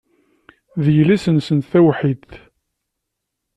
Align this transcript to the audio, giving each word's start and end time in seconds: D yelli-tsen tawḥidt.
D 0.83 0.85
yelli-tsen 0.95 1.57
tawḥidt. 1.69 2.31